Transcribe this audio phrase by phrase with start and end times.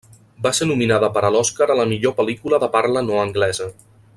[0.45, 3.73] Va ser nominada per a l'Oscar a la millor pel·lícula de parla no anglesa.